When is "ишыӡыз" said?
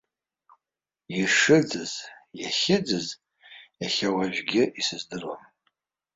1.21-1.91